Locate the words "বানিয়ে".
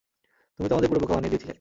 1.15-1.31